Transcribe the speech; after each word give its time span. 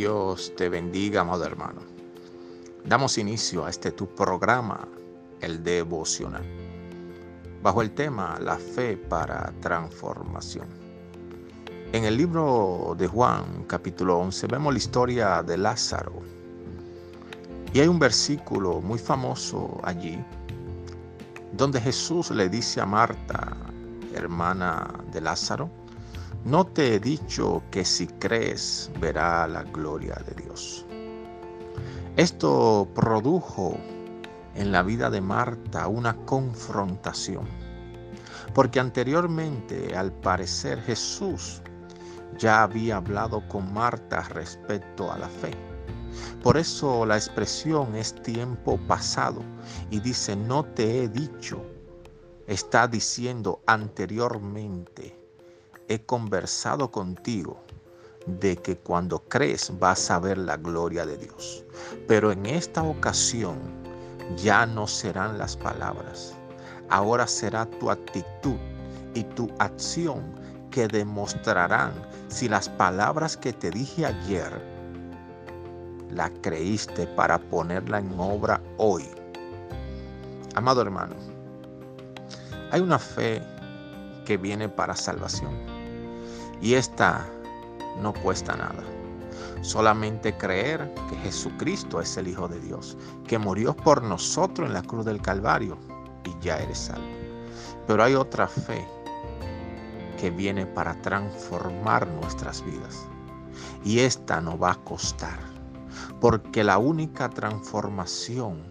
Dios 0.00 0.54
te 0.56 0.70
bendiga, 0.70 1.20
amado 1.20 1.44
hermano. 1.44 1.82
Damos 2.86 3.18
inicio 3.18 3.66
a 3.66 3.68
este 3.68 3.92
tu 3.92 4.06
programa, 4.14 4.88
el 5.42 5.62
devocional, 5.62 6.42
bajo 7.62 7.82
el 7.82 7.90
tema 7.90 8.38
La 8.40 8.56
fe 8.56 8.96
para 8.96 9.52
transformación. 9.60 10.66
En 11.92 12.04
el 12.06 12.16
libro 12.16 12.94
de 12.96 13.08
Juan, 13.08 13.64
capítulo 13.66 14.18
11, 14.20 14.46
vemos 14.46 14.72
la 14.72 14.78
historia 14.78 15.42
de 15.42 15.58
Lázaro. 15.58 16.14
Y 17.74 17.80
hay 17.80 17.86
un 17.86 17.98
versículo 17.98 18.80
muy 18.80 18.98
famoso 18.98 19.82
allí, 19.84 20.18
donde 21.52 21.78
Jesús 21.78 22.30
le 22.30 22.48
dice 22.48 22.80
a 22.80 22.86
Marta, 22.86 23.54
hermana 24.14 24.94
de 25.12 25.20
Lázaro, 25.20 25.68
no 26.44 26.66
te 26.66 26.94
he 26.94 27.00
dicho 27.00 27.62
que 27.70 27.84
si 27.84 28.06
crees 28.06 28.90
verá 28.98 29.46
la 29.46 29.62
gloria 29.62 30.14
de 30.26 30.42
Dios. 30.42 30.86
Esto 32.16 32.88
produjo 32.94 33.76
en 34.54 34.72
la 34.72 34.82
vida 34.82 35.10
de 35.10 35.20
Marta 35.20 35.86
una 35.86 36.16
confrontación, 36.24 37.46
porque 38.54 38.80
anteriormente 38.80 39.94
al 39.94 40.12
parecer 40.12 40.80
Jesús 40.80 41.60
ya 42.38 42.62
había 42.62 42.96
hablado 42.96 43.46
con 43.48 43.72
Marta 43.74 44.22
respecto 44.30 45.12
a 45.12 45.18
la 45.18 45.28
fe. 45.28 45.50
Por 46.42 46.56
eso 46.56 47.04
la 47.04 47.16
expresión 47.16 47.94
es 47.94 48.14
tiempo 48.22 48.78
pasado 48.88 49.42
y 49.90 50.00
dice 50.00 50.36
no 50.36 50.64
te 50.64 51.04
he 51.04 51.08
dicho, 51.08 51.62
está 52.46 52.88
diciendo 52.88 53.60
anteriormente 53.66 55.19
he 55.90 56.00
conversado 56.06 56.88
contigo 56.88 57.60
de 58.26 58.56
que 58.56 58.78
cuando 58.78 59.18
crees 59.28 59.76
vas 59.80 60.08
a 60.08 60.20
ver 60.20 60.38
la 60.38 60.56
gloria 60.56 61.04
de 61.04 61.16
Dios. 61.16 61.64
Pero 62.06 62.30
en 62.30 62.46
esta 62.46 62.84
ocasión 62.84 63.58
ya 64.36 64.66
no 64.66 64.86
serán 64.86 65.36
las 65.36 65.56
palabras. 65.56 66.32
Ahora 66.90 67.26
será 67.26 67.66
tu 67.66 67.90
actitud 67.90 68.56
y 69.14 69.24
tu 69.24 69.50
acción 69.58 70.22
que 70.70 70.86
demostrarán 70.86 71.92
si 72.28 72.48
las 72.48 72.68
palabras 72.68 73.36
que 73.36 73.52
te 73.52 73.70
dije 73.70 74.06
ayer 74.06 74.52
la 76.08 76.30
creíste 76.40 77.08
para 77.08 77.38
ponerla 77.38 77.98
en 77.98 78.14
obra 78.16 78.60
hoy. 78.76 79.08
Amado 80.54 80.82
hermano, 80.82 81.16
hay 82.70 82.80
una 82.80 83.00
fe 83.00 83.42
que 84.24 84.36
viene 84.36 84.68
para 84.68 84.94
salvación 84.94 85.69
y 86.60 86.74
esta 86.74 87.26
no 88.00 88.12
cuesta 88.12 88.56
nada. 88.56 88.82
Solamente 89.62 90.36
creer 90.36 90.92
que 91.08 91.16
Jesucristo 91.16 92.00
es 92.00 92.16
el 92.16 92.28
Hijo 92.28 92.48
de 92.48 92.60
Dios, 92.60 92.96
que 93.26 93.38
murió 93.38 93.74
por 93.74 94.02
nosotros 94.02 94.66
en 94.66 94.74
la 94.74 94.82
cruz 94.82 95.04
del 95.04 95.20
Calvario 95.20 95.76
y 96.24 96.44
ya 96.44 96.58
eres 96.58 96.78
salvo. 96.78 97.06
Pero 97.86 98.02
hay 98.02 98.14
otra 98.14 98.46
fe 98.46 98.86
que 100.18 100.30
viene 100.30 100.66
para 100.66 101.00
transformar 101.02 102.06
nuestras 102.06 102.64
vidas. 102.64 103.06
Y 103.84 104.00
esta 104.00 104.40
no 104.40 104.58
va 104.58 104.72
a 104.72 104.84
costar, 104.84 105.38
porque 106.20 106.62
la 106.62 106.78
única 106.78 107.28
transformación 107.28 108.62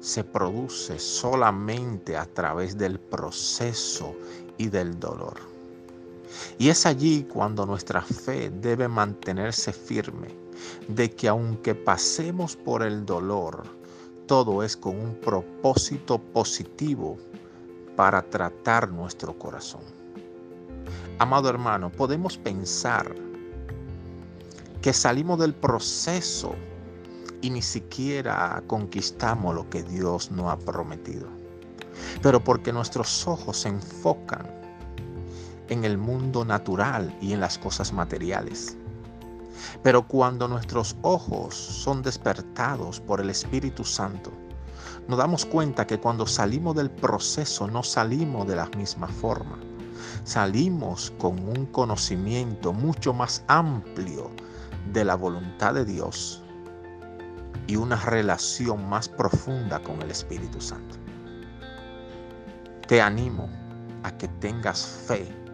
se 0.00 0.22
produce 0.24 0.98
solamente 0.98 2.16
a 2.16 2.26
través 2.26 2.78
del 2.78 3.00
proceso 3.00 4.14
y 4.56 4.68
del 4.68 4.98
dolor. 5.00 5.57
Y 6.58 6.68
es 6.68 6.86
allí 6.86 7.24
cuando 7.24 7.66
nuestra 7.66 8.02
fe 8.02 8.50
debe 8.50 8.88
mantenerse 8.88 9.72
firme, 9.72 10.28
de 10.88 11.10
que 11.10 11.28
aunque 11.28 11.74
pasemos 11.74 12.56
por 12.56 12.82
el 12.82 13.06
dolor, 13.06 13.64
todo 14.26 14.62
es 14.62 14.76
con 14.76 14.98
un 14.98 15.14
propósito 15.14 16.18
positivo 16.18 17.16
para 17.96 18.22
tratar 18.22 18.90
nuestro 18.90 19.38
corazón. 19.38 19.82
Amado 21.18 21.48
hermano, 21.48 21.90
podemos 21.90 22.36
pensar 22.36 23.14
que 24.82 24.92
salimos 24.92 25.38
del 25.40 25.54
proceso 25.54 26.54
y 27.40 27.50
ni 27.50 27.62
siquiera 27.62 28.62
conquistamos 28.66 29.54
lo 29.54 29.68
que 29.68 29.82
Dios 29.82 30.30
nos 30.30 30.52
ha 30.52 30.58
prometido. 30.58 31.26
Pero 32.22 32.42
porque 32.42 32.72
nuestros 32.72 33.26
ojos 33.26 33.58
se 33.58 33.68
enfocan 33.68 34.57
en 35.68 35.84
el 35.84 35.98
mundo 35.98 36.44
natural 36.44 37.14
y 37.20 37.32
en 37.32 37.40
las 37.40 37.58
cosas 37.58 37.92
materiales. 37.92 38.76
Pero 39.82 40.06
cuando 40.06 40.48
nuestros 40.48 40.96
ojos 41.02 41.54
son 41.54 42.02
despertados 42.02 43.00
por 43.00 43.20
el 43.20 43.30
Espíritu 43.30 43.84
Santo, 43.84 44.32
nos 45.06 45.18
damos 45.18 45.44
cuenta 45.46 45.86
que 45.86 45.98
cuando 45.98 46.26
salimos 46.26 46.76
del 46.76 46.90
proceso 46.90 47.66
no 47.66 47.82
salimos 47.82 48.46
de 48.46 48.56
la 48.56 48.66
misma 48.76 49.08
forma. 49.08 49.58
Salimos 50.24 51.12
con 51.18 51.38
un 51.48 51.66
conocimiento 51.66 52.72
mucho 52.72 53.12
más 53.12 53.42
amplio 53.48 54.30
de 54.92 55.04
la 55.04 55.14
voluntad 55.14 55.74
de 55.74 55.84
Dios 55.84 56.42
y 57.66 57.76
una 57.76 57.96
relación 57.96 58.88
más 58.88 59.08
profunda 59.08 59.80
con 59.80 60.00
el 60.02 60.10
Espíritu 60.10 60.60
Santo. 60.60 60.96
Te 62.86 63.00
animo 63.00 63.48
a 64.02 64.10
que 64.16 64.28
tengas 64.28 64.86
fe 65.06 65.47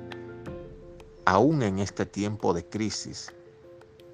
aún 1.24 1.62
en 1.62 1.78
este 1.78 2.04
tiempo 2.04 2.52
de 2.52 2.64
crisis, 2.64 3.32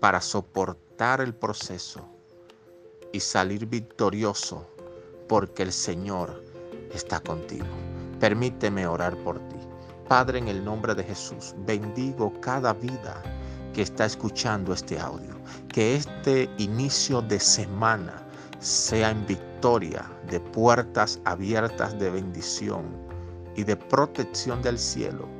para 0.00 0.21
soportar 0.21 1.21
el 1.21 1.34
proceso 1.34 2.09
y 3.12 3.21
salir 3.21 3.66
victorioso 3.66 4.66
porque 5.28 5.62
el 5.62 5.72
Señor 5.72 6.43
está 6.93 7.21
contigo. 7.21 7.66
Permíteme 8.19 8.87
orar 8.87 9.16
por 9.19 9.38
ti. 9.48 9.56
Padre, 10.09 10.38
en 10.38 10.48
el 10.48 10.65
nombre 10.65 10.94
de 10.94 11.04
Jesús, 11.04 11.54
bendigo 11.66 12.32
cada 12.41 12.72
vida 12.72 13.22
que 13.72 13.82
está 13.82 14.06
escuchando 14.06 14.72
este 14.72 14.98
audio. 14.98 15.34
Que 15.69 15.97
este 15.97 16.48
inicio 16.59 17.22
de 17.22 17.38
semana 17.38 18.27
sea 18.59 19.10
en 19.10 19.27
victoria, 19.27 20.10
de 20.28 20.41
puertas 20.41 21.21
abiertas 21.25 21.98
de 21.98 22.10
bendición 22.10 22.84
y 23.56 23.65
de 23.65 23.77
protección 23.77 24.62
del 24.62 24.78
cielo 24.78 25.40